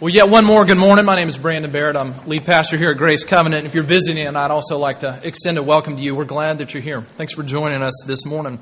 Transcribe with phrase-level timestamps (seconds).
[0.00, 1.04] Well, yet one more good morning.
[1.04, 1.94] My name is Brandon Barrett.
[1.94, 3.64] I'm lead pastor here at Grace Covenant.
[3.64, 6.16] If you're visiting, and I'd also like to extend a welcome to you.
[6.16, 7.02] We're glad that you're here.
[7.16, 8.58] Thanks for joining us this morning.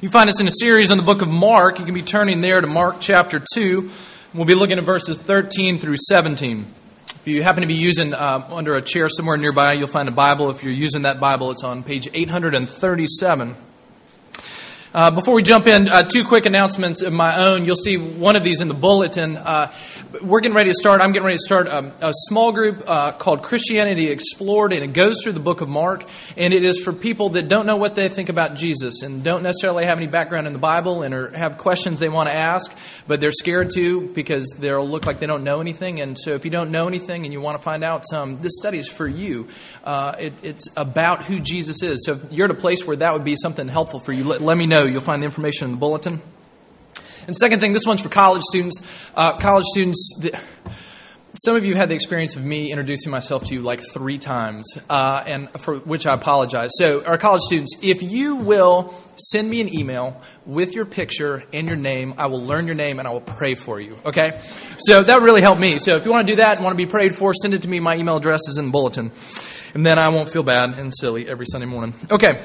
[0.00, 1.78] You find us in a series on the book of Mark.
[1.78, 3.90] You can be turning there to Mark chapter 2.
[4.34, 6.66] We'll be looking at verses 13 through 17.
[7.14, 10.12] If you happen to be using uh, under a chair somewhere nearby, you'll find a
[10.12, 10.50] Bible.
[10.50, 13.56] If you're using that Bible, it's on page 837.
[14.94, 17.64] Uh, before we jump in, uh, two quick announcements of my own.
[17.64, 19.38] You'll see one of these in the bulletin.
[19.38, 19.72] Uh,
[20.20, 21.00] we're getting ready to start.
[21.00, 24.92] I'm getting ready to start a, a small group uh, called Christianity Explored, and it
[24.92, 26.04] goes through the book of Mark.
[26.36, 29.42] And it is for people that don't know what they think about Jesus and don't
[29.42, 32.70] necessarily have any background in the Bible and or have questions they want to ask,
[33.06, 36.02] but they're scared to because they'll look like they don't know anything.
[36.02, 38.04] And so, if you don't know anything and you want to find out
[38.42, 39.48] this study is for you.
[39.84, 42.04] Uh, it, it's about who Jesus is.
[42.04, 44.42] So, if you're at a place where that would be something helpful for you, let,
[44.42, 44.81] let me know.
[44.84, 46.22] You'll find the information in the bulletin.
[47.26, 48.86] And second thing, this one's for college students.
[49.14, 50.38] Uh, college students, the,
[51.44, 54.66] some of you had the experience of me introducing myself to you like three times,
[54.90, 56.70] uh, and for which I apologize.
[56.74, 61.66] So, our college students, if you will send me an email with your picture and
[61.68, 63.96] your name, I will learn your name and I will pray for you.
[64.04, 64.40] Okay?
[64.78, 65.78] So that really helped me.
[65.78, 67.62] So if you want to do that and want to be prayed for, send it
[67.62, 67.78] to me.
[67.78, 69.12] My email address is in the bulletin,
[69.74, 71.94] and then I won't feel bad and silly every Sunday morning.
[72.10, 72.42] Okay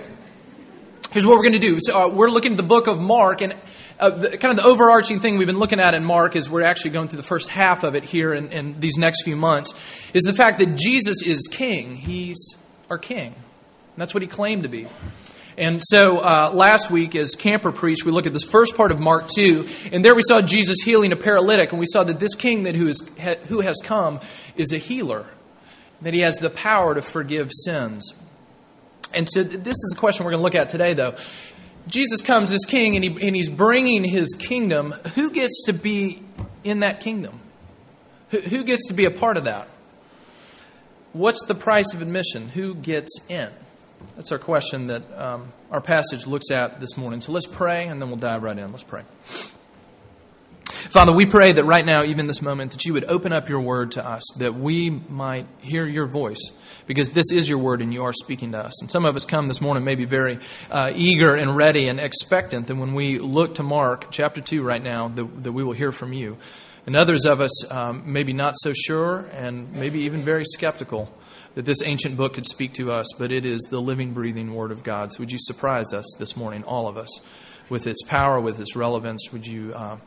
[1.12, 1.80] here's what we're going to do.
[1.82, 3.56] So, uh, we're looking at the book of Mark, and
[4.00, 6.64] uh, the, kind of the overarching thing we've been looking at in Mark is we're
[6.64, 9.74] actually going through the first half of it here in, in these next few months,
[10.14, 11.96] is the fact that Jesus is king.
[11.96, 12.56] He's
[12.90, 13.34] our king.
[13.34, 14.88] And that's what he claimed to be.
[15.58, 19.00] And so uh, last week, as Camper preached, we looked at this first part of
[19.00, 22.36] Mark 2, and there we saw Jesus healing a paralytic, and we saw that this
[22.36, 23.10] king that who, is,
[23.48, 24.20] who has come
[24.56, 25.26] is a healer,
[26.04, 28.14] that he has the power to forgive sins.
[29.14, 31.16] And so this is the question we're going to look at today, though.
[31.88, 34.92] Jesus comes as king and, he, and he's bringing his kingdom.
[35.16, 36.22] Who gets to be
[36.64, 37.40] in that kingdom?
[38.30, 39.70] Who, who gets to be a part of that?
[41.14, 42.50] What's the price of admission?
[42.50, 43.50] Who gets in?
[44.16, 47.22] That's our question that um, our passage looks at this morning.
[47.22, 48.72] So let's pray and then we'll dive right in.
[48.72, 49.04] Let's pray.
[50.98, 53.62] Father, we pray that right now, even this moment, that you would open up your
[53.62, 56.52] word to us, that we might hear your voice
[56.88, 58.82] because this is your word and you are speaking to us.
[58.82, 60.40] And some of us come this morning maybe very
[60.72, 64.82] uh, eager and ready and expectant that when we look to Mark chapter 2 right
[64.82, 66.36] now, that, that we will hear from you.
[66.88, 71.16] And others of us um, maybe not so sure and maybe even very skeptical
[71.54, 74.72] that this ancient book could speak to us, but it is the living, breathing Word
[74.72, 75.12] of God.
[75.12, 77.22] So would you surprise us this morning, all of us,
[77.70, 79.32] with its power, with its relevance?
[79.32, 79.98] Would you, uh,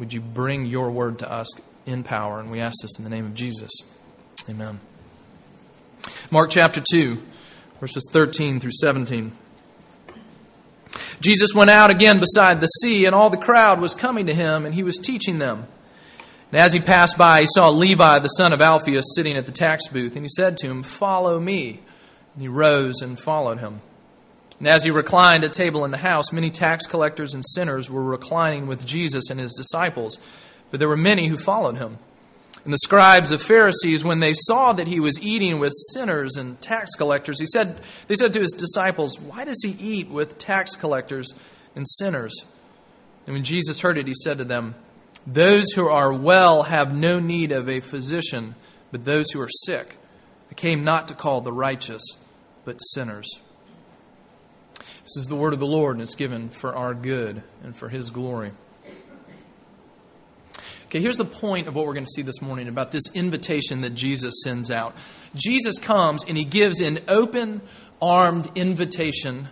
[0.00, 1.46] would you bring your Word to us
[1.86, 2.40] in power?
[2.40, 3.70] And we ask this in the name of Jesus.
[4.48, 4.80] Amen.
[6.30, 7.22] Mark chapter 2,
[7.80, 9.32] verses 13 through 17.
[11.20, 14.64] Jesus went out again beside the sea, and all the crowd was coming to him,
[14.64, 15.66] and he was teaching them.
[16.50, 19.52] And as he passed by, he saw Levi, the son of Alphaeus, sitting at the
[19.52, 21.80] tax booth, and he said to him, Follow me.
[22.34, 23.82] And he rose and followed him.
[24.60, 28.04] And as he reclined at table in the house, many tax collectors and sinners were
[28.04, 30.18] reclining with Jesus and his disciples,
[30.70, 31.98] for there were many who followed him.
[32.64, 36.60] And the scribes of Pharisees, when they saw that he was eating with sinners and
[36.60, 40.76] tax collectors, he said, they said to his disciples, Why does he eat with tax
[40.76, 41.32] collectors
[41.74, 42.44] and sinners?
[43.26, 44.74] And when Jesus heard it, he said to them,
[45.26, 48.56] Those who are well have no need of a physician,
[48.92, 49.96] but those who are sick.
[50.50, 52.02] I came not to call the righteous,
[52.66, 53.40] but sinners.
[55.10, 57.88] This is the word of the Lord, and it's given for our good and for
[57.88, 58.52] his glory.
[60.86, 63.80] Okay, here's the point of what we're going to see this morning about this invitation
[63.80, 64.94] that Jesus sends out.
[65.34, 67.60] Jesus comes and he gives an open
[68.00, 69.48] armed invitation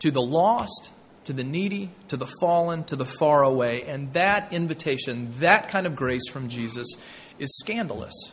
[0.00, 0.90] to the lost,
[1.22, 3.84] to the needy, to the fallen, to the far away.
[3.84, 6.88] And that invitation, that kind of grace from Jesus,
[7.38, 8.32] is scandalous.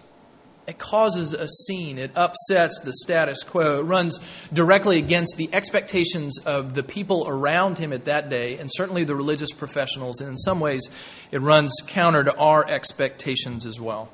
[0.68, 2.00] It causes a scene.
[2.00, 3.80] It upsets the status quo.
[3.80, 4.20] It runs
[4.52, 9.16] directly against the expectations of the people around him at that day, and certainly the
[9.16, 10.22] religious professionals.
[10.22, 10.90] And in some ways,
[11.32, 14.10] it runs counter to our expectations as well.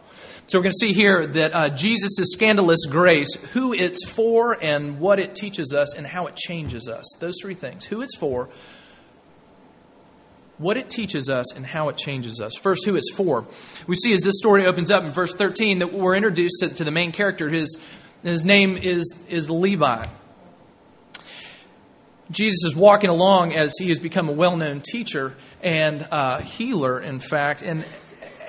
[0.47, 4.99] So we're going to see here that uh, Jesus' scandalous grace, who it's for, and
[4.99, 7.05] what it teaches us, and how it changes us.
[7.21, 8.49] Those three things who it's for,
[10.61, 12.55] what it teaches us and how it changes us.
[12.55, 13.45] First, who it's for.
[13.87, 16.83] We see as this story opens up in verse 13 that we're introduced to, to
[16.83, 17.49] the main character.
[17.49, 17.77] His,
[18.23, 20.07] his name is, is Levi.
[22.29, 26.99] Jesus is walking along as he has become a well known teacher and uh, healer,
[26.99, 27.61] in fact.
[27.61, 27.83] And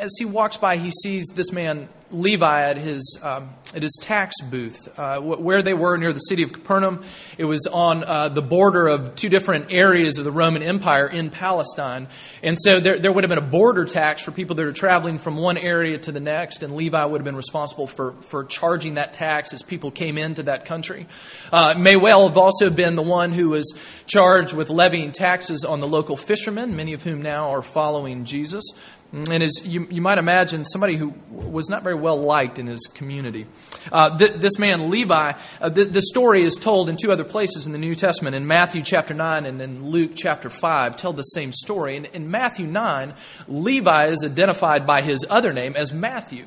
[0.02, 4.34] as he walks by, he sees this man Levi at his um, at his tax
[4.43, 7.04] booth, uh, where they were near the city of Capernaum.
[7.38, 11.31] It was on uh, the border of two different areas of the Roman Empire in
[11.31, 12.08] Palestine,
[12.43, 15.19] and so there there would have been a border tax for people that are traveling
[15.19, 18.94] from one area to the next, and Levi would have been responsible for for charging
[18.94, 21.06] that tax as people came into that country.
[21.50, 23.72] Uh, may well have also been the one who was
[24.06, 28.64] charged with levying taxes on the local fishermen, many of whom now are following Jesus.
[29.12, 32.81] And as you, you might imagine, somebody who was not very well liked in his
[32.94, 33.47] community.
[33.91, 37.67] Uh, th- this man, Levi, uh, th- the story is told in two other places
[37.67, 38.35] in the New Testament.
[38.35, 41.97] In Matthew chapter 9 and in Luke chapter 5, tell the same story.
[41.97, 43.12] And in Matthew 9,
[43.49, 46.47] Levi is identified by his other name as Matthew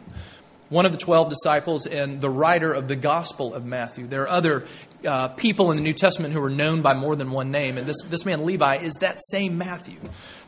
[0.69, 4.07] one of the 12 disciples and the writer of the Gospel of Matthew.
[4.07, 4.65] There are other
[5.07, 7.85] uh, people in the New Testament who are known by more than one name, and
[7.85, 9.97] this, this man, Levi, is that same Matthew,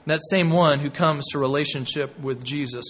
[0.07, 2.86] that same one who comes to relationship with Jesus.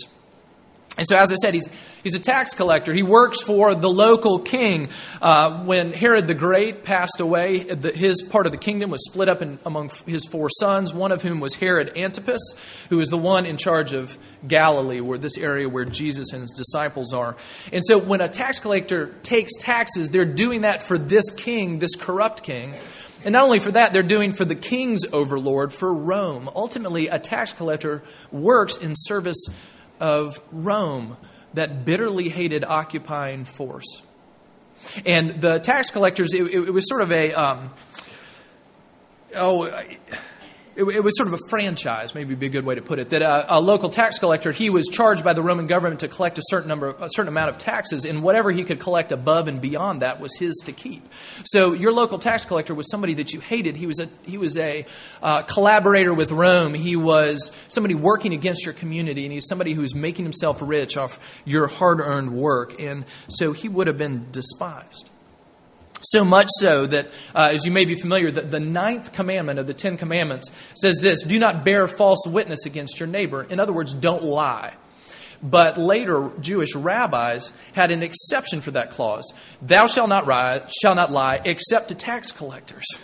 [0.97, 1.69] And so, as I said, he's,
[2.03, 2.91] he's a tax collector.
[2.91, 4.89] He works for the local king.
[5.21, 9.29] Uh, when Herod the Great passed away, the, his part of the kingdom was split
[9.29, 12.55] up in, among his four sons, one of whom was Herod Antipas,
[12.89, 14.17] who is the one in charge of
[14.47, 17.35] Galilee, where this area where Jesus and his disciples are.
[17.71, 21.95] And so, when a tax collector takes taxes, they're doing that for this king, this
[21.95, 22.73] corrupt king.
[23.27, 26.49] And not only for that, they're doing for the king's overlord, for Rome.
[26.55, 28.01] Ultimately, a tax collector
[28.31, 29.47] works in service
[29.99, 31.17] of Rome,
[31.53, 34.01] that bitterly hated occupying force.
[35.05, 37.73] And the tax collectors, it, it, it was sort of a, um,
[39.35, 39.77] oh,
[40.77, 43.09] it, it, was sort of a franchise, maybe be a good way to put it.
[43.09, 46.37] That a, a, local tax collector, he was charged by the Roman government to collect
[46.37, 49.59] a certain number, a certain amount of taxes, and whatever he could collect above and
[49.59, 51.11] beyond that was his to keep.
[51.45, 53.75] So your local tax collector was somebody that you hated.
[53.75, 54.85] He was a he was a
[55.23, 56.75] uh, collaborator with Rome.
[56.75, 61.41] He was somebody working against your community, and he's somebody who's making himself rich off
[61.43, 65.09] your hard-earned work, and so he would have been despised.
[66.01, 69.65] So much so that, uh, as you may be familiar, that the ninth commandment of
[69.65, 73.43] the Ten Commandments says this do not bear false witness against your neighbor.
[73.43, 74.73] In other words, don't lie.
[75.41, 79.31] But later, Jewish rabbis had an exception for that clause.
[79.61, 82.85] Thou shalt not shall not lie except to tax collectors.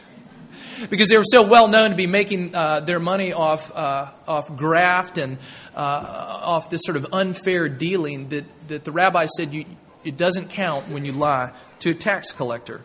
[0.90, 4.54] Because they were so well known to be making uh, their money off, uh, off
[4.58, 5.38] graft and
[5.76, 9.66] uh, off this sort of unfair dealing that, that the rabbis said you,
[10.04, 12.84] it doesn't count when you lie to a tax collector.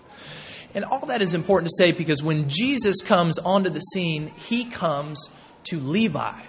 [0.75, 4.65] And all that is important to say because when Jesus comes onto the scene, he
[4.65, 5.31] comes
[5.65, 6.41] to Levi,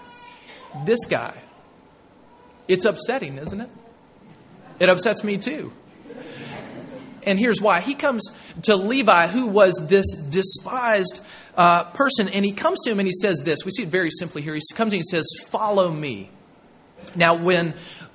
[0.85, 1.33] this guy.
[2.67, 3.69] It's upsetting, isn't it?
[4.79, 5.73] It upsets me too.
[7.23, 7.81] And here's why.
[7.81, 8.23] He comes
[8.63, 11.25] to Levi, who was this despised
[11.57, 13.59] uh, person, and he comes to him and he says this.
[13.65, 14.53] We see it very simply here.
[14.53, 16.29] He comes and he says, Follow me.
[17.15, 17.73] Now, when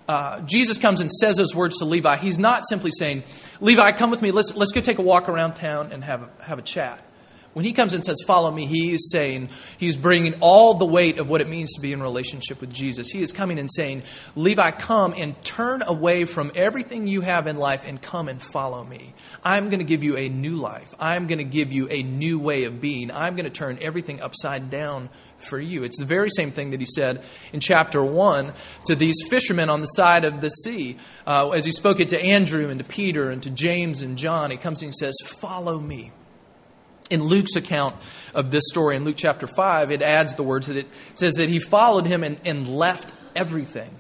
[0.09, 3.25] uh, Jesus comes and says those words to Levi, he's not simply saying,
[3.61, 6.45] Levi, come with me, let's, let's go take a walk around town and have a,
[6.45, 7.05] have a chat.
[7.55, 9.49] When he comes and says, Follow me, he is saying,
[9.79, 13.09] he's bringing all the weight of what it means to be in relationship with Jesus.
[13.09, 14.03] He is coming and saying,
[14.35, 18.85] Levi, come and turn away from everything you have in life and come and follow
[18.85, 19.15] me.
[19.45, 20.93] I'm going to give you a new life.
[20.99, 23.13] I'm going to give you a new way of being.
[23.13, 25.09] I'm going to turn everything upside down
[25.47, 25.85] for you.
[25.85, 28.53] It's the very same thing that he said in chapter 1
[28.87, 30.97] to these fishermen on the side of the sea.
[31.27, 34.51] Uh, as he spoke it to Andrew and to Peter and to James and John,
[34.51, 36.13] he comes and he says, Follow me.
[37.11, 37.97] In Luke's account
[38.35, 41.51] of this story, in Luke chapter 5, it adds the words that it says that
[41.51, 43.91] he followed him and, and left everything.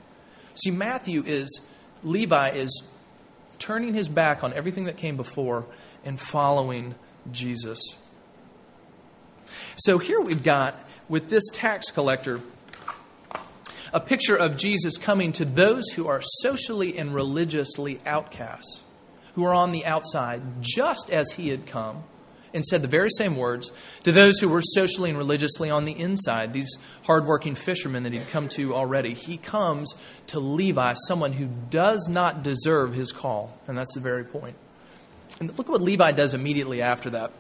[0.55, 1.61] See, Matthew is,
[2.02, 2.82] Levi is
[3.59, 5.66] turning his back on everything that came before
[6.04, 6.95] and following
[7.30, 7.78] Jesus.
[9.77, 12.41] So here we've got with this tax collector
[13.93, 18.83] a picture of Jesus coming to those who are socially and religiously outcasts,
[19.35, 22.03] who are on the outside, just as he had come
[22.53, 23.71] and said the very same words
[24.05, 28.29] to those who were socially and religiously on the inside, these hardworking fishermen that he'd
[28.29, 29.15] come to already.
[29.15, 29.95] He comes
[30.29, 33.59] to Levi, someone who does not deserve his call.
[33.67, 34.57] And that's the very point.
[35.41, 37.33] And look at what Levi does immediately after that.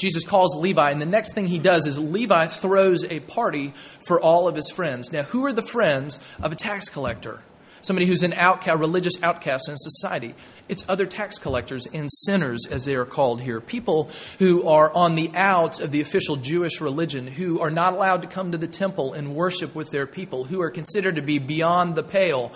[0.00, 3.74] Jesus calls Levi, and the next thing he does is Levi throws a party
[4.06, 5.12] for all of his friends.
[5.12, 7.40] Now, who are the friends of a tax collector?
[7.82, 10.34] Somebody who's an outcast, religious outcast in society.
[10.70, 13.60] It's other tax collectors and sinners, as they are called here.
[13.60, 18.22] People who are on the outs of the official Jewish religion, who are not allowed
[18.22, 21.38] to come to the temple and worship with their people, who are considered to be
[21.38, 22.52] beyond the pale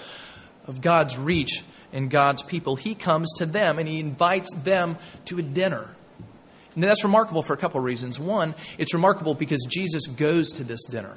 [0.67, 2.77] of God's reach and God's people.
[2.77, 4.97] He comes to them and he invites them
[5.27, 5.91] to a dinner.
[6.77, 8.19] That's remarkable for a couple of reasons.
[8.19, 11.17] One, it's remarkable because Jesus goes to this dinner.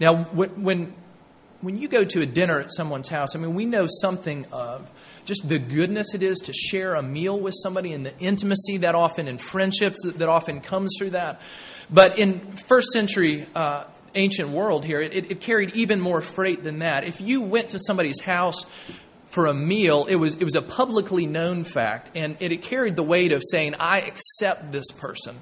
[0.00, 0.94] Now, when,
[1.60, 4.90] when you go to a dinner at someone's house, I mean, we know something of
[5.24, 8.94] just the goodness it is to share a meal with somebody and the intimacy that
[8.94, 11.40] often and friendships that often comes through that.
[11.88, 13.84] But in first century uh,
[14.14, 17.04] ancient world here, it, it carried even more freight than that.
[17.04, 18.66] If you went to somebody's house
[19.32, 23.02] for a meal, it was, it was a publicly known fact, and it, carried the
[23.02, 25.36] weight of saying, I accept this person.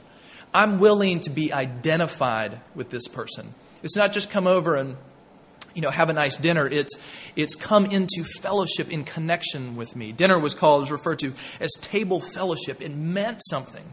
[0.54, 3.52] I'm willing to be identified with this person.
[3.82, 4.96] It's not just come over and
[5.74, 6.66] you know, have a nice dinner.
[6.66, 6.94] It's,
[7.34, 10.12] it's come into fellowship in connection with me.
[10.12, 12.80] Dinner was called, was referred to as table fellowship.
[12.80, 13.92] It meant something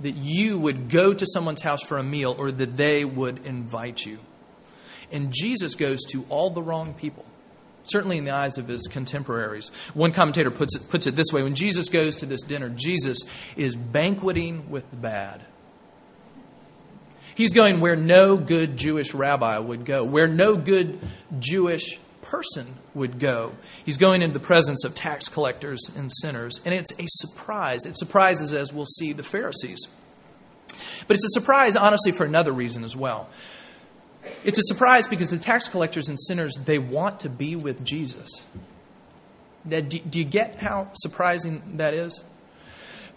[0.00, 4.04] that you would go to someone's house for a meal or that they would invite
[4.06, 4.18] you.
[5.10, 7.24] And Jesus goes to all the wrong people,
[7.84, 9.68] certainly in the eyes of his contemporaries.
[9.94, 13.18] One commentator puts it, puts it this way when Jesus goes to this dinner, Jesus
[13.56, 15.42] is banqueting with the bad.
[17.34, 21.00] He's going where no good Jewish rabbi would go, where no good
[21.38, 23.52] Jewish person would go.
[23.84, 26.60] He's going into the presence of tax collectors and sinners.
[26.64, 27.84] And it's a surprise.
[27.84, 29.80] It surprises, as we'll see, the Pharisees.
[31.06, 33.28] But it's a surprise, honestly, for another reason as well.
[34.44, 38.28] It's a surprise because the tax collectors and sinners, they want to be with Jesus.
[39.64, 42.24] Now, do, do you get how surprising that is?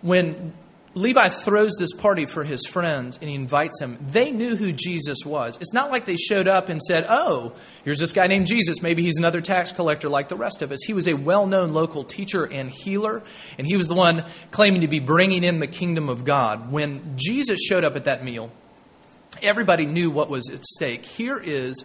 [0.02, 0.54] When
[0.98, 3.98] Levi throws this party for his friends and he invites them.
[4.00, 5.58] They knew who Jesus was.
[5.60, 7.52] It's not like they showed up and said, Oh,
[7.84, 8.82] here's this guy named Jesus.
[8.82, 10.80] Maybe he's another tax collector like the rest of us.
[10.88, 13.24] He was a well known local teacher and healer,
[13.58, 16.72] and he was the one claiming to be bringing in the kingdom of God.
[16.72, 18.50] When Jesus showed up at that meal,
[19.42, 21.06] everybody knew what was at stake.
[21.06, 21.84] Here is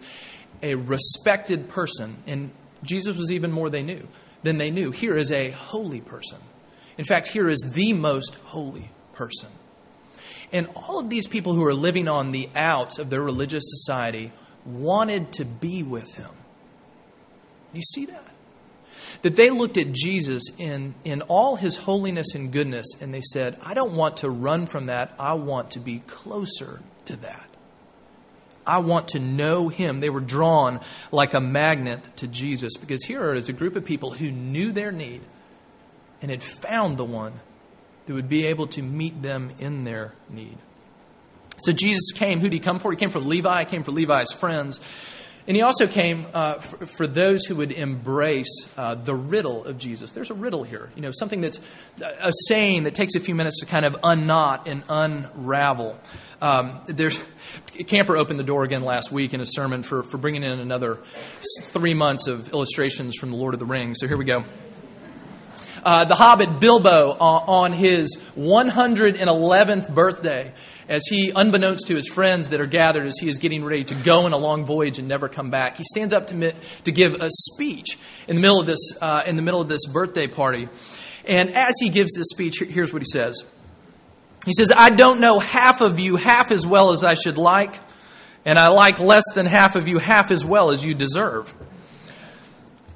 [0.61, 2.51] a respected person, and
[2.83, 4.07] Jesus was even more they knew
[4.43, 4.91] than they knew.
[4.91, 6.39] Here is a holy person.
[6.97, 9.49] In fact, here is the most holy person.
[10.51, 14.31] And all of these people who are living on the outs of their religious society
[14.65, 16.31] wanted to be with him.
[17.73, 18.25] You see that?
[19.21, 23.57] That they looked at Jesus in, in all his holiness and goodness and they said,
[23.63, 25.13] I don't want to run from that.
[25.17, 27.49] I want to be closer to that.
[28.65, 29.99] I want to know him.
[29.99, 34.11] They were drawn like a magnet to Jesus because here is a group of people
[34.11, 35.21] who knew their need
[36.21, 37.33] and had found the one
[38.05, 40.57] that would be able to meet them in their need.
[41.57, 42.39] So Jesus came.
[42.39, 42.91] Who did he come for?
[42.91, 43.63] He came for Levi.
[43.63, 44.79] He came for Levi's friends.
[45.47, 49.77] And he also came uh, for, for, those who would embrace uh, the riddle of
[49.77, 50.11] Jesus.
[50.11, 51.59] There's a riddle here, you know, something that's
[51.99, 55.99] a saying that takes a few minutes to kind of unknot and unravel.
[56.41, 57.19] Um, there's
[57.87, 60.99] Camper opened the door again last week in a sermon for, for bringing in another
[61.61, 63.97] three months of illustrations from the Lord of the Rings.
[63.99, 64.45] So here we go.
[65.83, 70.53] Uh, the hobbit Bilbo on his 111th birthday,
[70.87, 73.95] as he, unbeknownst to his friends that are gathered as he is getting ready to
[73.95, 77.15] go on a long voyage and never come back, he stands up to, to give
[77.15, 77.97] a speech
[78.27, 80.69] in the middle of this, uh, in the middle of this birthday party.
[81.25, 83.43] And as he gives this speech, here's what he says.
[84.45, 87.79] He says, I don't know half of you half as well as I should like,
[88.45, 91.55] and I like less than half of you half as well as you deserve.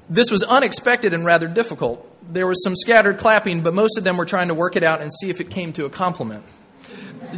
[0.08, 4.16] This was unexpected and rather difficult there was some scattered clapping, but most of them
[4.16, 6.44] were trying to work it out and see if it came to a compliment.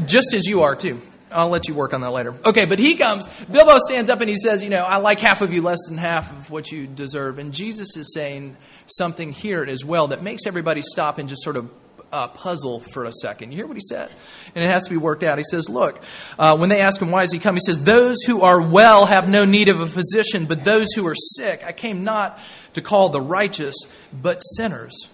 [0.06, 1.00] Just as you are, too.
[1.30, 2.34] I'll let you work on that later.
[2.44, 3.26] Okay, but he comes.
[3.50, 5.98] Bilbo stands up and he says, You know, I like half of you less than
[5.98, 7.38] half of what you deserve.
[7.38, 11.56] And Jesus is saying something here as well that makes everybody stop and just sort
[11.56, 11.70] of
[12.12, 13.52] uh, puzzle for a second.
[13.52, 14.10] You hear what he said?
[14.54, 15.38] And it has to be worked out.
[15.38, 16.02] He says, Look,
[16.38, 17.54] uh, when they ask him, Why does he come?
[17.54, 21.06] He says, Those who are well have no need of a physician, but those who
[21.06, 21.62] are sick.
[21.66, 22.38] I came not
[22.74, 23.76] to call the righteous,
[24.12, 25.08] but sinners.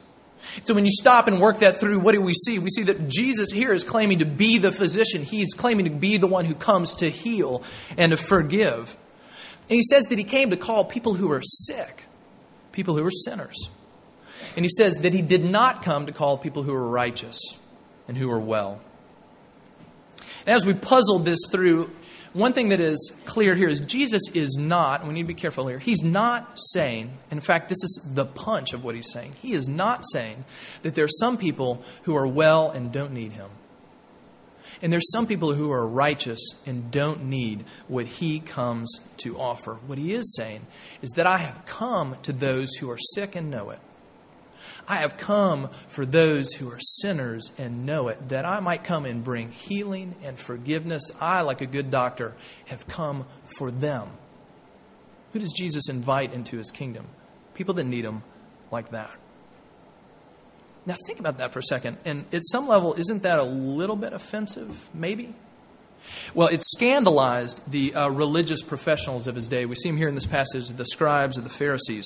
[0.63, 2.59] So when you stop and work that through, what do we see?
[2.59, 5.23] We see that Jesus here is claiming to be the physician.
[5.23, 7.63] He's claiming to be the one who comes to heal
[7.97, 8.97] and to forgive.
[9.69, 12.05] And he says that he came to call people who are sick,
[12.73, 13.69] people who are sinners.
[14.57, 17.41] And he says that he did not come to call people who are righteous
[18.07, 18.81] and who are well.
[20.47, 21.91] And as we puzzled this through,
[22.35, 25.69] one thing that is clear here is Jesus is not, we need to be careful
[25.69, 29.35] here, he's not saying, in fact, this is the punch of what he's saying.
[29.41, 30.45] He is not saying
[30.83, 33.51] that there are some people who are well and don't need him.
[34.83, 39.75] And there's some people who are righteous and don't need what he comes to offer.
[39.87, 40.67] What he is saying
[41.01, 43.79] is that I have come to those who are sick and know it.
[44.87, 49.07] I have come for those who are sinners and know it, that I might come
[49.07, 51.11] and bring healing and forgiveness.
[51.21, 52.35] I, like a good doctor,
[52.67, 53.27] have come
[53.57, 54.09] for them.
[55.33, 57.07] Who does Jesus invite into his kingdom?
[57.55, 58.23] People that need him
[58.71, 59.11] like that.
[60.87, 61.97] Now, think about that for a second.
[62.05, 64.89] And at some level, isn't that a little bit offensive?
[64.93, 65.35] Maybe.
[66.35, 69.65] Well, it scandalized the uh, religious professionals of his day.
[69.65, 72.05] We see him here in this passage the scribes of the Pharisees.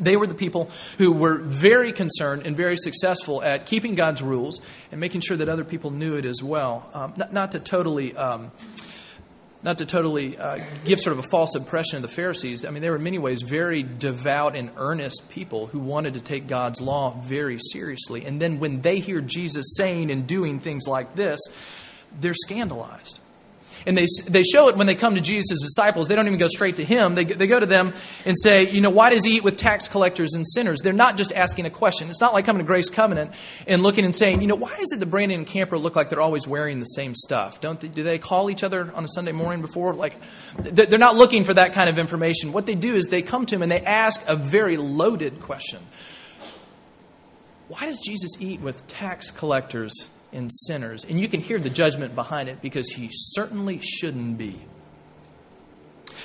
[0.00, 4.60] They were the people who were very concerned and very successful at keeping God's rules
[4.90, 6.88] and making sure that other people knew it as well.
[6.94, 8.16] Um, not, not, to totally.
[8.16, 8.50] Um,
[9.62, 12.80] not to totally uh, give sort of a false impression of the Pharisees, I mean,
[12.80, 16.80] they were in many ways very devout and earnest people who wanted to take God's
[16.80, 18.24] law very seriously.
[18.24, 21.40] And then when they hear Jesus saying and doing things like this,
[22.18, 23.20] they're scandalized.
[23.86, 26.08] And they, they show it when they come to Jesus' disciples.
[26.08, 27.14] They don't even go straight to him.
[27.14, 27.94] They, they go to them
[28.24, 30.80] and say, you know, why does he eat with tax collectors and sinners?
[30.82, 32.10] They're not just asking a question.
[32.10, 33.32] It's not like coming to Grace Covenant
[33.66, 36.10] and looking and saying, you know, why is it that Brandon and Camper look like
[36.10, 37.60] they're always wearing the same stuff?
[37.60, 39.94] Don't they, do they call each other on a Sunday morning before?
[39.94, 40.16] Like,
[40.58, 42.52] they're not looking for that kind of information.
[42.52, 45.80] What they do is they come to him and they ask a very loaded question.
[47.68, 51.04] Why does Jesus eat with tax collectors and sinners.
[51.04, 54.60] And you can hear the judgment behind it because he certainly shouldn't be.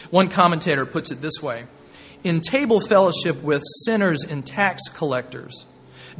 [0.09, 1.65] One commentator puts it this way
[2.23, 5.65] In table fellowship with sinners and tax collectors,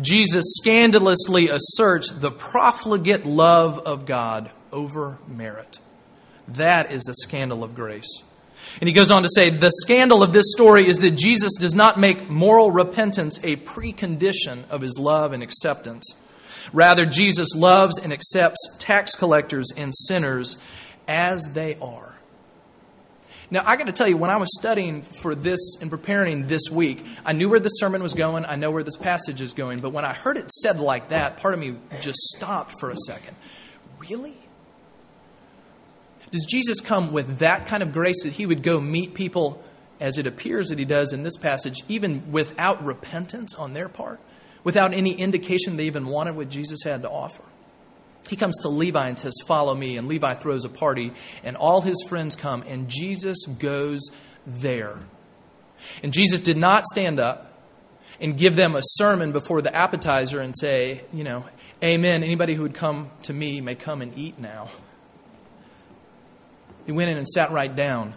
[0.01, 5.79] Jesus scandalously asserts the profligate love of God over merit.
[6.49, 8.23] That is the scandal of grace.
[8.81, 11.75] And he goes on to say the scandal of this story is that Jesus does
[11.75, 16.13] not make moral repentance a precondition of his love and acceptance.
[16.73, 20.57] Rather, Jesus loves and accepts tax collectors and sinners
[21.07, 22.15] as they are.
[23.51, 26.63] Now, I got to tell you, when I was studying for this and preparing this
[26.71, 28.43] week, I knew where the sermon was going.
[28.45, 29.81] I know where this passage is going.
[29.81, 32.97] But when I heard it said like that, part of me just stopped for a
[33.05, 33.35] second.
[33.99, 34.35] Really?
[36.31, 39.63] Does Jesus come with that kind of grace that he would go meet people,
[39.99, 44.19] as it appears that he does in this passage, even without repentance on their part?
[44.65, 47.43] Without any indication they even wanted what Jesus had to offer.
[48.27, 49.95] He comes to Levi and says, Follow me.
[49.95, 54.01] And Levi throws a party, and all his friends come, and Jesus goes
[54.45, 54.97] there.
[56.03, 57.53] And Jesus did not stand up
[58.19, 61.45] and give them a sermon before the appetizer and say, You know,
[61.83, 62.23] Amen.
[62.23, 64.69] Anybody who would come to me may come and eat now.
[66.85, 68.13] He went in and sat right down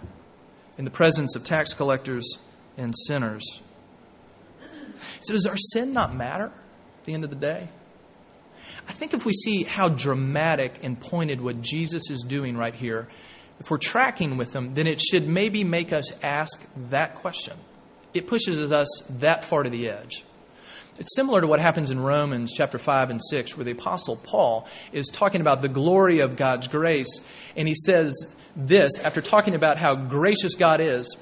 [0.78, 2.38] in the presence of tax collectors
[2.76, 3.60] and sinners.
[5.20, 7.68] So, does our sin not matter at the end of the day?
[8.88, 13.08] I think if we see how dramatic and pointed what Jesus is doing right here,
[13.60, 17.56] if we're tracking with him, then it should maybe make us ask that question.
[18.14, 20.24] It pushes us that far to the edge.
[20.98, 24.66] It's similar to what happens in Romans chapter 5 and 6, where the Apostle Paul
[24.92, 27.20] is talking about the glory of God's grace.
[27.56, 28.12] And he says
[28.56, 31.16] this after talking about how gracious God is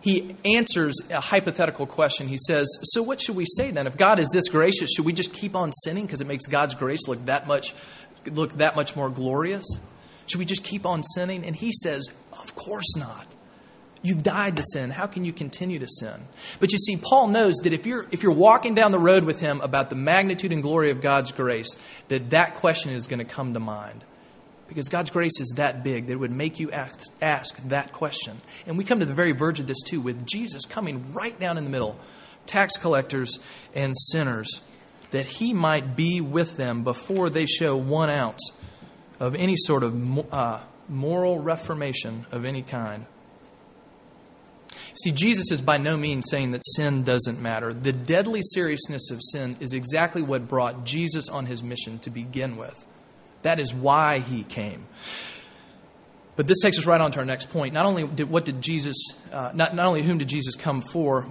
[0.00, 2.28] he answers a hypothetical question.
[2.28, 3.86] He says, So what should we say then?
[3.86, 6.74] If God is this gracious, should we just keep on sinning because it makes God's
[6.74, 7.74] grace look that much
[8.26, 9.66] look that much more glorious?
[10.26, 11.44] Should we just keep on sinning?
[11.44, 13.26] And he says, Of course not.
[14.00, 14.90] You've died to sin.
[14.90, 16.28] How can you continue to sin?
[16.60, 19.40] But you see, Paul knows that if you're, if you're walking down the road with
[19.40, 21.74] him about the magnitude and glory of God's grace,
[22.06, 24.04] that that question is going to come to mind.
[24.68, 28.36] Because God's grace is that big that it would make you ask, ask that question.
[28.66, 31.56] And we come to the very verge of this too, with Jesus coming right down
[31.56, 31.98] in the middle,
[32.46, 33.38] tax collectors
[33.74, 34.60] and sinners,
[35.10, 38.52] that he might be with them before they show one ounce
[39.18, 43.06] of any sort of uh, moral reformation of any kind.
[45.02, 47.72] See, Jesus is by no means saying that sin doesn't matter.
[47.72, 52.56] The deadly seriousness of sin is exactly what brought Jesus on his mission to begin
[52.56, 52.84] with.
[53.42, 54.86] That is why he came.
[56.36, 57.74] But this takes us right on to our next point.
[57.74, 58.96] Not only did what did Jesus,
[59.32, 61.26] uh, not, not only whom did Jesus come for,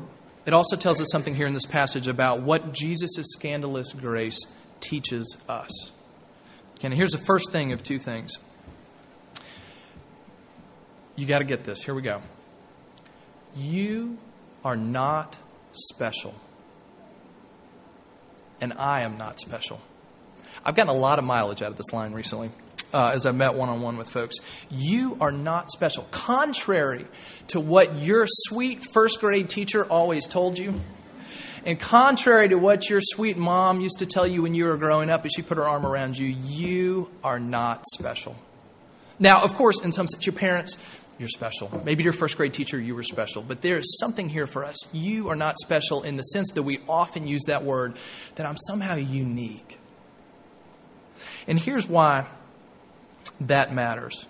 [0.46, 4.40] it also tells us something here in this passage about what Jesus' scandalous grace
[4.80, 5.92] teaches us.
[6.76, 8.34] Okay, here's the first thing of two things.
[11.16, 11.82] You got to get this.
[11.82, 12.22] Here we go.
[13.56, 14.18] You
[14.64, 15.38] are not
[15.72, 16.36] special.
[18.62, 19.82] And I am not special.
[20.66, 22.52] I've gotten a lot of mileage out of this line recently.
[22.94, 24.38] Uh, as I've met one on one with folks.
[24.70, 26.08] You are not special.
[26.10, 27.06] Contrary
[27.48, 30.80] to what your sweet first grade teacher always told you,
[31.66, 35.10] and contrary to what your sweet mom used to tell you when you were growing
[35.10, 38.38] up as she put her arm around you, you are not special.
[39.20, 40.78] Now, of course, in some sense, your parents,
[41.20, 41.82] you're special.
[41.84, 43.42] Maybe your first grade teacher, you were special.
[43.42, 44.78] But there's something here for us.
[44.94, 47.98] You are not special in the sense that we often use that word,
[48.36, 49.78] that I'm somehow unique.
[51.48, 52.26] And here's why
[53.42, 54.26] that matters.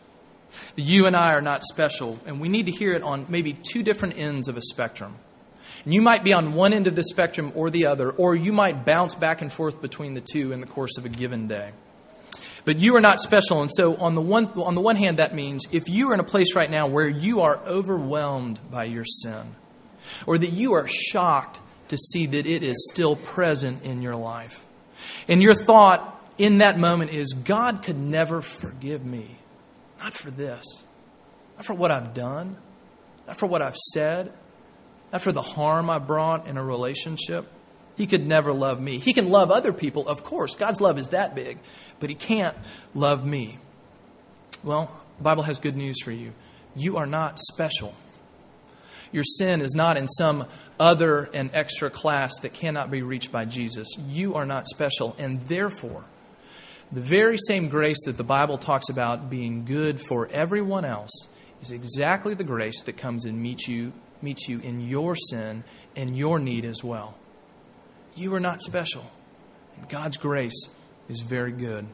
[0.76, 3.84] You and I are not special, and we need to hear it on maybe two
[3.84, 5.16] different ends of a spectrum.
[5.84, 8.52] And you might be on one end of the spectrum or the other, or you
[8.52, 11.72] might bounce back and forth between the two in the course of a given day.
[12.66, 13.62] But you are not special.
[13.62, 16.20] And so, on the, one, on the one hand, that means if you are in
[16.20, 19.56] a place right now where you are overwhelmed by your sin,
[20.26, 24.66] or that you are shocked to see that it is still present in your life,
[25.30, 29.38] and your thought in that moment is, God could never forgive me.
[30.00, 30.64] Not for this.
[31.56, 32.58] Not for what I've done.
[33.28, 34.32] Not for what I've said.
[35.12, 37.48] Not for the harm I brought in a relationship.
[37.96, 39.00] He could never love me.
[39.00, 40.56] He can love other people, of course.
[40.56, 41.58] God's love is that big,
[42.00, 42.56] but He can't
[42.94, 43.58] love me.
[44.64, 46.34] Well, the Bible has good news for you.
[46.76, 47.96] You are not special.
[49.12, 50.46] Your sin is not in some
[50.80, 53.88] other and extra class that cannot be reached by Jesus.
[54.08, 56.04] You are not special, and therefore,
[56.92, 61.28] the very same grace that the Bible talks about being good for everyone else
[61.62, 65.64] is exactly the grace that comes and meets you, meets you in your sin
[65.96, 67.18] and your need as well.
[68.16, 69.12] You are not special.
[69.76, 70.70] And God's grace
[71.10, 71.88] is very good.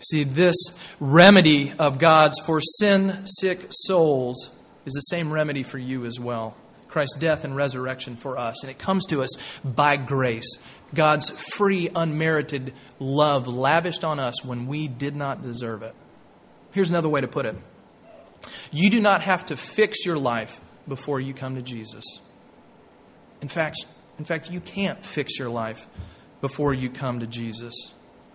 [0.00, 0.56] See, this
[1.00, 4.50] remedy of God's for sin sick souls
[4.84, 6.56] is the same remedy for you as well.
[6.88, 8.62] Christ's death and resurrection for us.
[8.62, 9.28] And it comes to us
[9.62, 10.48] by grace.
[10.94, 15.94] God's free, unmerited love lavished on us when we did not deserve it.
[16.72, 17.56] Here's another way to put it
[18.70, 22.04] you do not have to fix your life before you come to Jesus.
[23.40, 23.86] In fact,
[24.18, 25.88] in fact, you can't fix your life
[26.40, 27.74] before you come to Jesus.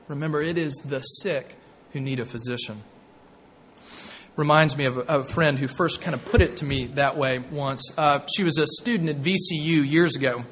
[0.07, 1.55] Remember, it is the sick
[1.93, 2.83] who need a physician.
[4.35, 7.39] Reminds me of a, friend who first kind of put it to me that way
[7.39, 7.91] once.
[7.97, 10.45] Uh, she was a student at VCU years ago.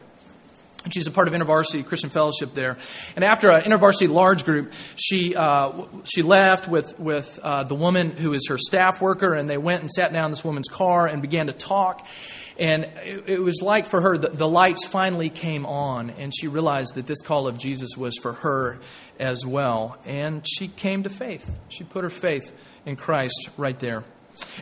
[0.89, 2.77] She's a part of InterVarsity Christian Fellowship there.
[3.15, 5.73] And after an InterVarsity large group, she, uh,
[6.05, 9.81] she left with, with uh, the woman who is her staff worker, and they went
[9.81, 12.07] and sat down in this woman's car and began to talk.
[12.57, 16.47] And it, it was like for her, the, the lights finally came on, and she
[16.47, 18.79] realized that this call of Jesus was for her
[19.19, 19.97] as well.
[20.05, 21.49] And she came to faith.
[21.67, 22.53] She put her faith
[22.85, 24.05] in Christ right there.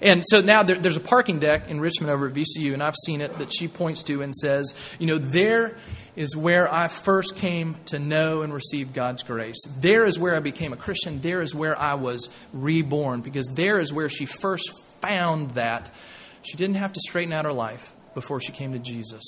[0.02, 2.96] And so now there, there's a parking deck in Richmond over at VCU, and I've
[3.06, 5.78] seen it that she points to and says, you know, there
[6.16, 9.60] is where I first came to know and receive God's grace.
[9.80, 11.22] There is where I became a Christian.
[11.22, 15.94] There is where I was reborn, because there is where she first found that
[16.42, 19.24] she didn't have to straighten out her life before she came to Jesus.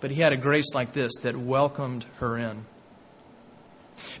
[0.00, 2.64] But he had a grace like this that welcomed her in.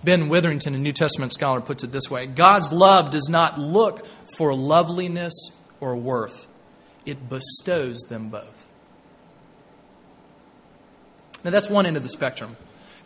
[0.04, 4.06] Ben Witherington, a New Testament scholar, puts it this way God's love does not look
[4.36, 5.34] for loveliness
[5.80, 6.46] or worth,
[7.04, 8.66] it bestows them both.
[11.44, 12.56] Now, that's one end of the spectrum.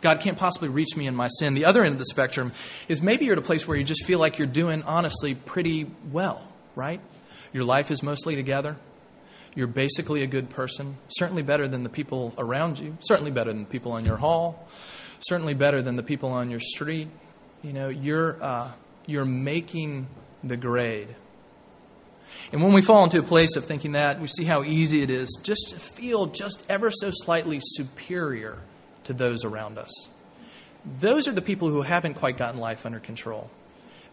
[0.01, 1.55] God can't possibly reach me in my sin.
[1.55, 2.53] The other end of the spectrum
[2.87, 5.89] is maybe you're at a place where you just feel like you're doing, honestly, pretty
[6.11, 7.01] well, right?
[7.51, 8.77] Your life is mostly together.
[9.55, 13.63] You're basically a good person, certainly better than the people around you, certainly better than
[13.63, 14.67] the people in your hall,
[15.19, 17.09] certainly better than the people on your street.
[17.63, 18.71] You know, you're, uh,
[19.05, 20.07] you're making
[20.43, 21.15] the grade.
[22.51, 25.09] And when we fall into a place of thinking that, we see how easy it
[25.09, 28.59] is just to feel just ever so slightly superior
[29.05, 30.07] to those around us.
[30.99, 33.49] Those are the people who haven't quite gotten life under control.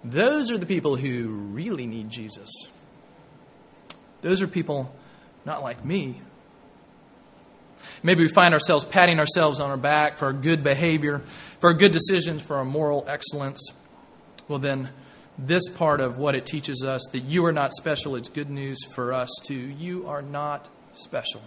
[0.02, 2.48] Those are the people who really need Jesus.
[4.22, 4.94] Those are people
[5.44, 6.20] not like me.
[8.02, 11.20] Maybe we find ourselves patting ourselves on our back for our good behavior,
[11.60, 13.60] for our good decisions, for our moral excellence.
[14.48, 14.90] Well, then,
[15.38, 18.78] this part of what it teaches us that you are not special, it's good news
[18.94, 19.54] for us too.
[19.54, 21.42] You are not special.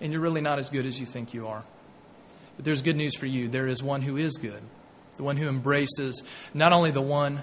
[0.00, 1.64] And you're really not as good as you think you are.
[2.56, 3.48] But there's good news for you.
[3.48, 4.62] There is one who is good,
[5.16, 7.42] the one who embraces not only the one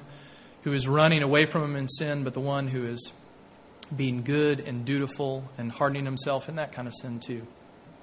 [0.63, 3.11] who is running away from him in sin, but the one who is
[3.95, 7.45] being good and dutiful and hardening himself in that kind of sin too.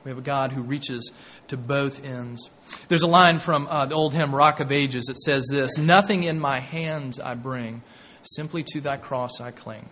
[0.04, 1.12] We have a God who reaches
[1.48, 2.50] to both ends.
[2.88, 6.24] There's a line from uh, the old hymn, Rock of Ages, that says this Nothing
[6.24, 7.82] in my hands I bring,
[8.22, 9.88] simply to thy cross I cling.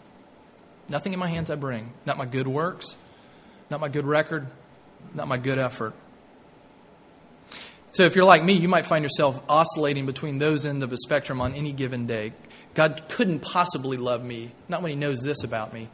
[0.89, 1.93] Nothing in my hands I bring.
[2.07, 2.97] Not my good works,
[3.71, 4.47] not my good record,
[5.15, 5.95] not my good effort.
[7.91, 10.97] So if you're like me, you might find yourself oscillating between those ends of a
[10.97, 12.33] spectrum on any given day.
[12.75, 15.89] God couldn't possibly love me, not when He knows this about me.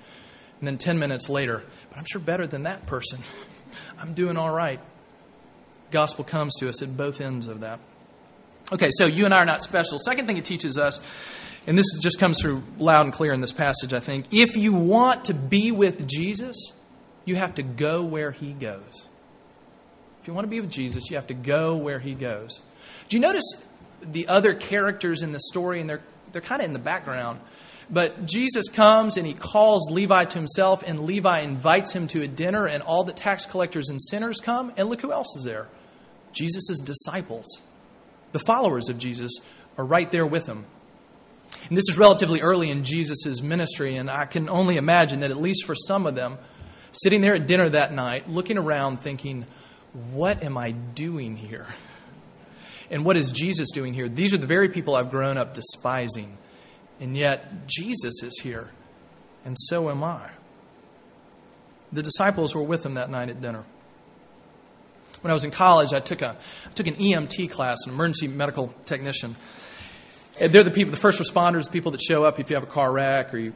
[0.61, 3.21] And then 10 minutes later, but I'm sure better than that person.
[3.99, 4.81] I'm doing all right.
[5.91, 7.81] Gospel comes to us at both ends of that.
[8.73, 9.99] Okay, so you and I are not special.
[9.99, 11.01] Second thing it teaches us,
[11.67, 14.27] and this just comes through loud and clear in this passage, I think.
[14.33, 16.73] If you want to be with Jesus,
[17.25, 19.09] you have to go where he goes.
[20.21, 22.63] If you want to be with Jesus, you have to go where he goes.
[23.09, 23.45] Do you notice
[24.01, 26.03] the other characters in the story, and they're
[26.35, 27.41] they're kind of in the background.
[27.91, 32.29] But Jesus comes and he calls Levi to himself, and Levi invites him to a
[32.29, 35.69] dinner, and all the tax collectors and sinners come, and look who else is there
[36.33, 37.47] Jesus' disciples.
[38.33, 39.33] The followers of Jesus
[39.79, 40.65] are right there with him.
[41.69, 45.37] And this is relatively early in Jesus' ministry, and I can only imagine that at
[45.37, 46.39] least for some of them,
[46.93, 49.47] sitting there at dinner that night, looking around, thinking,
[50.13, 51.67] What am I doing here?
[52.91, 54.09] And what is Jesus doing here?
[54.09, 56.37] These are the very people I've grown up despising.
[57.01, 58.71] And yet, Jesus is here,
[59.45, 60.31] and so am I.
[61.93, 63.65] The disciples were with him that night at dinner.
[65.21, 68.29] When I was in college, I took, a, I took an EMT class, an emergency
[68.29, 69.37] medical technician.
[70.41, 72.63] And they're the people, the first responders, the people that show up if you have
[72.63, 73.53] a car wreck or you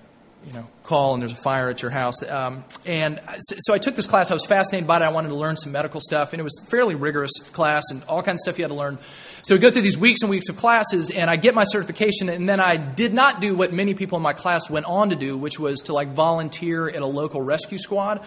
[0.46, 2.22] you know, call and there's a fire at your house.
[2.22, 4.30] Um, and so I took this class.
[4.30, 5.02] I was fascinated by it.
[5.02, 8.02] I wanted to learn some medical stuff, and it was a fairly rigorous class and
[8.04, 8.98] all kinds of stuff you had to learn.
[9.42, 12.28] So we go through these weeks and weeks of classes, and I get my certification,
[12.28, 15.16] and then I did not do what many people in my class went on to
[15.16, 18.24] do, which was to like volunteer at a local rescue squad,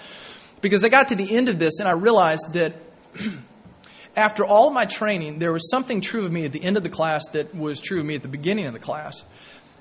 [0.62, 2.74] because I got to the end of this and I realized that.
[4.13, 6.89] after all my training, there was something true of me at the end of the
[6.89, 9.24] class that was true of me at the beginning of the class.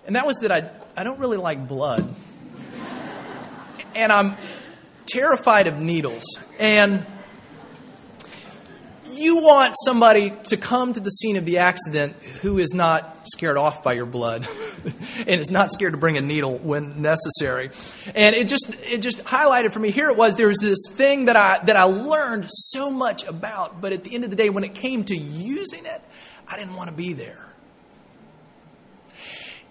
[0.06, 2.14] And that was that I, I don't really like blood.
[3.94, 4.36] and I'm
[5.06, 6.24] terrified of needles.
[6.58, 7.06] And
[9.20, 13.58] you want somebody to come to the scene of the accident who is not scared
[13.58, 14.48] off by your blood
[15.18, 17.70] and is not scared to bring a needle when necessary.
[18.14, 21.26] And it just it just highlighted for me here it was there was this thing
[21.26, 24.48] that I that I learned so much about, but at the end of the day
[24.48, 26.02] when it came to using it,
[26.48, 27.49] I didn't want to be there.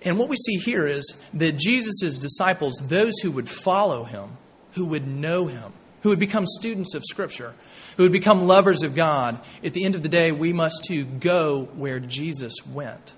[0.03, 4.37] And what we see here is that Jesus' disciples, those who would follow him,
[4.73, 7.53] who would know him, who would become students of Scripture,
[7.97, 11.03] who would become lovers of God, at the end of the day, we must too
[11.03, 13.13] go where Jesus went.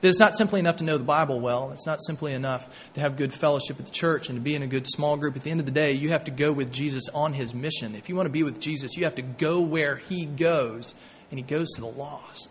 [0.00, 1.70] That it's not simply enough to know the Bible well.
[1.72, 4.62] It's not simply enough to have good fellowship at the church and to be in
[4.62, 5.34] a good small group.
[5.34, 7.94] At the end of the day, you have to go with Jesus on his mission.
[7.94, 10.94] If you want to be with Jesus, you have to go where he goes,
[11.30, 12.50] and he goes to the lost.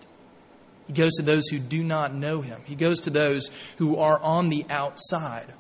[0.87, 2.61] He goes to those who do not know him.
[2.65, 5.53] He goes to those who are on the outside.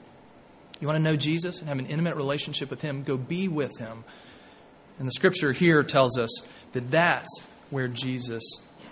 [0.79, 3.03] You want to know Jesus and have an intimate relationship with him?
[3.03, 4.03] Go be with him.
[4.99, 6.29] And the scripture here tells us
[6.73, 8.43] that that's where Jesus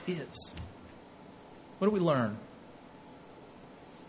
[0.08, 0.52] is.
[1.80, 2.38] What do we learn?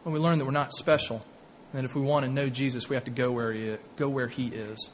[0.04, 1.24] Well, we learn that we're not special.
[1.72, 3.80] And that if we want to know Jesus, we have to go where he is,
[3.96, 4.90] go where he is.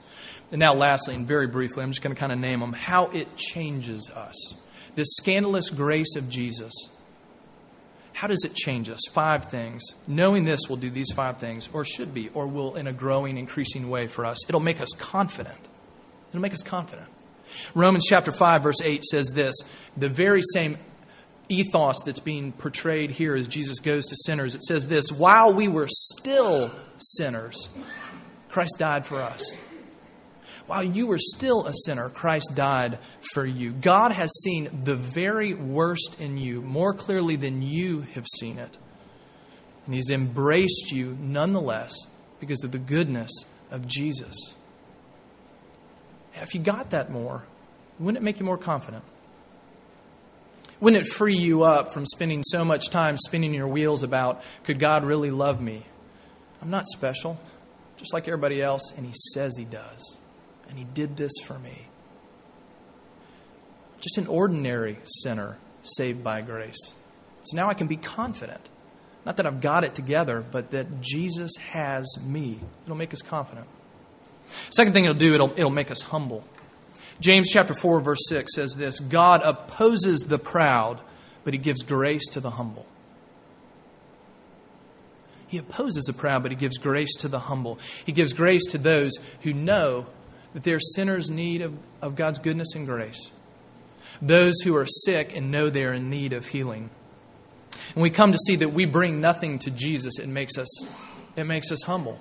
[0.50, 3.06] And now, lastly, and very briefly, I'm just going to kind of name them how
[3.08, 4.54] it changes us.
[4.94, 6.72] This scandalous grace of Jesus
[8.18, 8.98] how does it change us?
[9.12, 9.80] Five things.
[10.08, 13.38] Knowing this will do these five things, or should be, or will in a growing,
[13.38, 14.38] increasing way for us.
[14.48, 15.60] It'll make us confident.
[16.30, 17.06] It'll make us confident.
[17.76, 19.54] Romans chapter 5, verse 8 says this
[19.96, 20.78] the very same
[21.48, 24.56] ethos that's being portrayed here as Jesus goes to sinners.
[24.56, 27.68] It says this while we were still sinners,
[28.48, 29.56] Christ died for us.
[30.68, 32.98] While you were still a sinner, Christ died
[33.32, 33.72] for you.
[33.72, 38.76] God has seen the very worst in you more clearly than you have seen it.
[39.86, 41.94] And He's embraced you nonetheless
[42.38, 43.30] because of the goodness
[43.70, 44.36] of Jesus.
[46.34, 47.44] if you got that more,
[47.98, 49.04] wouldn't it make you more confident?
[50.80, 54.78] Wouldn't it free you up from spending so much time spinning your wheels about, could
[54.78, 55.86] God really love me?
[56.60, 57.40] I'm not special,
[57.96, 60.18] just like everybody else, and He says He does
[60.68, 61.88] and He did this for me.
[64.00, 66.92] Just an ordinary sinner saved by grace.
[67.42, 68.68] So now I can be confident.
[69.24, 72.60] Not that I've got it together, but that Jesus has me.
[72.84, 73.66] It'll make us confident.
[74.70, 76.44] Second thing it'll do, it'll, it'll make us humble.
[77.20, 81.00] James chapter 4, verse 6 says this God opposes the proud,
[81.44, 82.86] but he gives grace to the humble.
[85.48, 87.78] He opposes the proud, but he gives grace to the humble.
[88.04, 90.06] He gives grace to those who know
[90.54, 93.30] that they're sinners in need of, of God's goodness and grace.
[94.22, 96.90] Those who are sick and know they're in need of healing.
[97.94, 100.68] And we come to see that we bring nothing to Jesus, it makes us,
[101.36, 102.18] it makes us humble.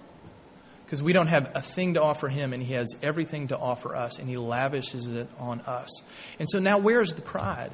[0.85, 3.95] Because we don't have a thing to offer him, and he has everything to offer
[3.95, 5.89] us, and he lavishes it on us.
[6.39, 7.71] And so now, where's the pride?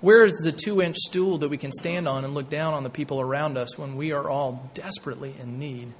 [0.00, 2.84] Where is the two inch stool that we can stand on and look down on
[2.84, 5.92] the people around us when we are all desperately in need?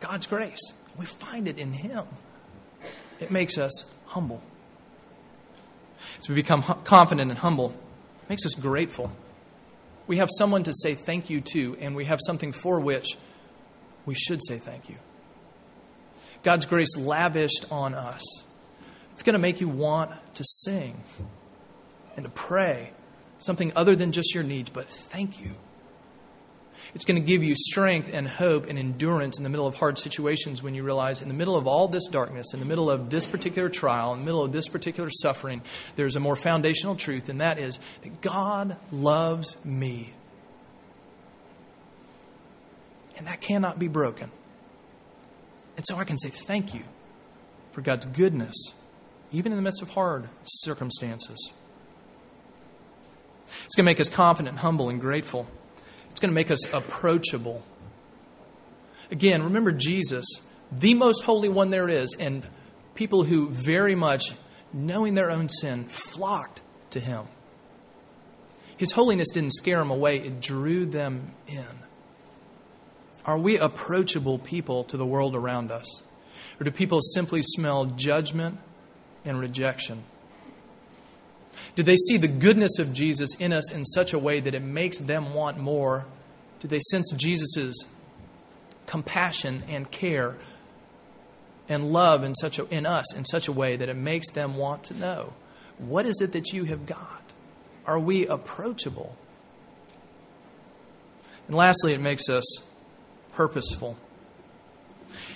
[0.00, 0.60] God's grace.
[0.96, 2.04] We find it in Him
[3.22, 4.42] it makes us humble.
[6.18, 7.70] As we become confident and humble,
[8.22, 9.12] it makes us grateful.
[10.06, 13.16] We have someone to say thank you to, and we have something for which
[14.04, 14.96] we should say thank you.
[16.42, 18.22] God's grace lavished on us.
[19.12, 21.02] It's going to make you want to sing
[22.16, 22.90] and to pray
[23.38, 25.54] something other than just your needs, but thank you.
[26.94, 29.98] It's going to give you strength and hope and endurance in the middle of hard
[29.98, 33.08] situations when you realize, in the middle of all this darkness, in the middle of
[33.08, 35.62] this particular trial, in the middle of this particular suffering,
[35.96, 40.12] there's a more foundational truth, and that is that God loves me
[43.22, 44.32] And that cannot be broken.
[45.76, 46.82] And so I can say thank you
[47.70, 48.56] for God's goodness,
[49.30, 51.52] even in the midst of hard circumstances.
[53.64, 55.46] It's going to make us confident, humble, and grateful.
[56.12, 57.62] It's going to make us approachable.
[59.10, 60.26] Again, remember Jesus,
[60.70, 62.46] the most holy one there is, and
[62.94, 64.32] people who very much,
[64.72, 67.24] knowing their own sin, flocked to him.
[68.76, 71.66] His holiness didn't scare them away, it drew them in.
[73.24, 76.02] Are we approachable people to the world around us?
[76.60, 78.58] Or do people simply smell judgment
[79.24, 80.04] and rejection?
[81.74, 84.62] Do they see the goodness of Jesus in us in such a way that it
[84.62, 86.06] makes them want more?
[86.60, 87.84] Do they sense Jesus'
[88.86, 90.36] compassion and care
[91.68, 94.56] and love in, such a, in us in such a way that it makes them
[94.56, 95.32] want to know
[95.78, 97.22] what is it that you have got?
[97.86, 99.16] Are we approachable?
[101.48, 102.44] And lastly, it makes us
[103.32, 103.96] purposeful.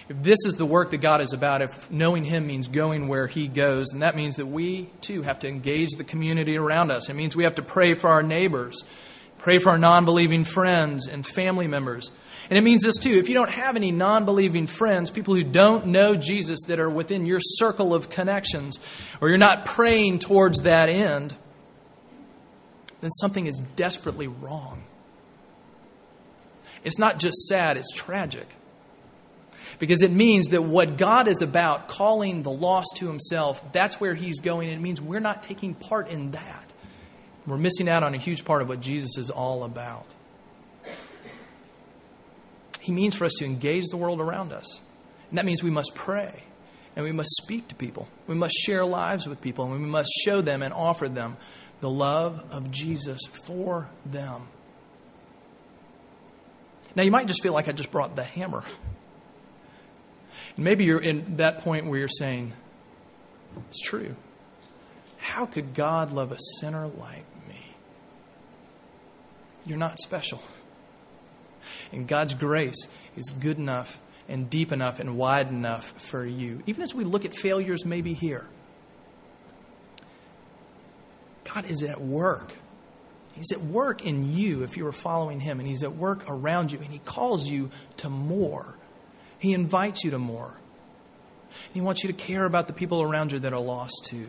[0.09, 3.27] If this is the work that God is about, if knowing Him means going where
[3.27, 7.09] He goes, then that means that we too have to engage the community around us.
[7.09, 8.85] It means we have to pray for our neighbors,
[9.39, 12.13] pray for our non believing friends and family members.
[12.49, 15.43] And it means this too if you don't have any non believing friends, people who
[15.43, 18.79] don't know Jesus that are within your circle of connections,
[19.21, 21.35] or you're not praying towards that end,
[23.01, 24.85] then something is desperately wrong.
[26.85, 28.49] It's not just sad, it's tragic.
[29.79, 34.15] Because it means that what God is about, calling the lost to Himself, that's where
[34.15, 34.69] He's going.
[34.69, 36.73] It means we're not taking part in that.
[37.47, 40.15] We're missing out on a huge part of what Jesus is all about.
[42.81, 44.81] He means for us to engage the world around us.
[45.31, 46.45] And that means we must pray
[46.95, 48.09] and we must speak to people.
[48.27, 51.37] We must share lives with people and we must show them and offer them
[51.81, 54.49] the love of Jesus for them.
[56.95, 58.63] Now, you might just feel like I just brought the hammer.
[60.57, 62.53] Maybe you're in that point where you're saying,
[63.69, 64.17] it's true.
[65.19, 67.75] How could God love a sinner like me?
[69.65, 70.43] You're not special.
[71.93, 76.63] And God's grace is good enough and deep enough and wide enough for you.
[76.67, 78.47] Even as we look at failures maybe here,
[81.45, 82.53] God is at work.
[83.33, 86.73] He's at work in you if you are following Him, and He's at work around
[86.73, 88.75] you, and He calls you to more.
[89.39, 90.55] He invites you to more.
[91.73, 94.29] He wants you to care about the people around you that are lost too.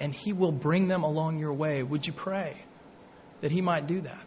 [0.00, 1.82] And He will bring them along your way.
[1.82, 2.62] Would you pray
[3.40, 4.20] that He might do that?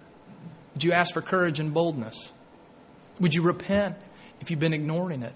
[0.74, 2.32] Would you ask for courage and boldness?
[3.20, 3.98] Would you repent
[4.40, 5.36] if you've been ignoring it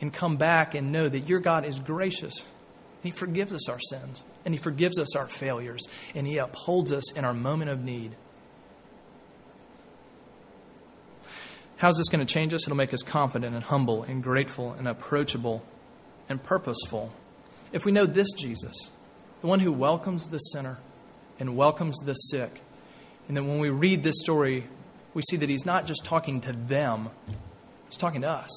[0.00, 2.44] and come back and know that your God is gracious?
[3.02, 7.12] He forgives us our sins and He forgives us our failures and He upholds us
[7.12, 8.16] in our moment of need.
[11.78, 12.64] How's this going to change us?
[12.64, 15.62] It'll make us confident and humble and grateful and approachable
[16.28, 17.12] and purposeful.
[17.72, 18.90] If we know this Jesus,
[19.42, 20.78] the one who welcomes the sinner
[21.38, 22.62] and welcomes the sick,
[23.28, 24.66] and then when we read this story,
[25.14, 27.10] we see that he's not just talking to them,
[27.86, 28.50] he's talking to us.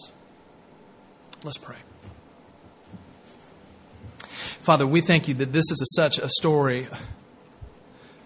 [1.44, 1.78] Let's pray.
[4.18, 6.88] Father, we thank you that this is a, such a story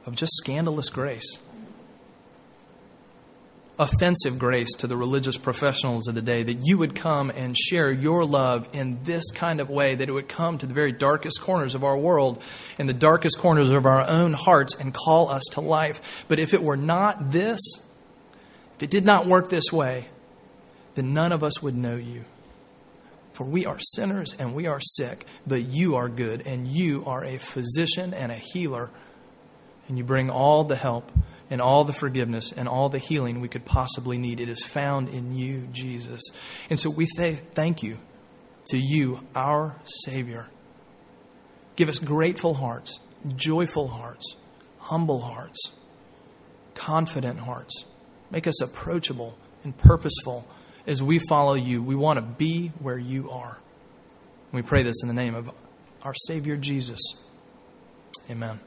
[0.05, 1.37] of just scandalous grace
[3.77, 7.91] offensive grace to the religious professionals of the day that you would come and share
[7.91, 11.41] your love in this kind of way, that it would come to the very darkest
[11.41, 12.41] corners of our world,
[12.79, 16.25] and the darkest corners of our own hearts, and call us to life.
[16.27, 17.59] But if it were not this,
[18.77, 20.07] if it did not work this way,
[20.95, 22.23] then none of us would know you.
[23.33, 27.25] For we are sinners and we are sick, but you are good, and you are
[27.25, 28.89] a physician and a healer,
[29.89, 31.11] and you bring all the help
[31.49, 34.39] and all the forgiveness and all the healing we could possibly need.
[34.39, 36.21] It is found in you, Jesus.
[36.69, 37.99] And so we th- thank you
[38.67, 40.47] to you, our Savior.
[41.75, 42.99] Give us grateful hearts,
[43.35, 44.35] joyful hearts,
[44.79, 45.71] humble hearts,
[46.73, 47.85] confident hearts.
[48.31, 50.47] Make us approachable and purposeful
[50.87, 51.81] as we follow you.
[51.81, 53.57] We want to be where you are.
[54.51, 55.51] We pray this in the name of
[56.03, 57.01] our Savior Jesus.
[58.29, 58.59] Amen.